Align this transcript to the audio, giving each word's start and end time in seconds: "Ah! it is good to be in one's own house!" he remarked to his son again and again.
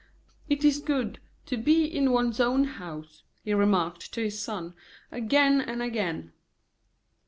"Ah! 0.03 0.33
it 0.49 0.65
is 0.65 0.79
good 0.79 1.19
to 1.45 1.57
be 1.57 1.85
in 1.85 2.11
one's 2.11 2.39
own 2.39 2.63
house!" 2.63 3.21
he 3.43 3.53
remarked 3.53 4.11
to 4.11 4.23
his 4.23 4.41
son 4.41 4.73
again 5.11 5.61
and 5.61 5.83
again. 5.83 6.33